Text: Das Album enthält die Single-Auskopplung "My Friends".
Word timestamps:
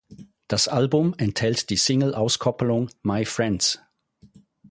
Das 0.47 0.67
Album 0.67 1.13
enthält 1.19 1.69
die 1.69 1.75
Single-Auskopplung 1.75 2.89
"My 3.03 3.23
Friends". 3.23 3.79